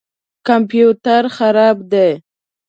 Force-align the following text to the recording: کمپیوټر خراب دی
کمپیوټر 0.47 1.23
خراب 1.37 1.77
دی 1.91 2.09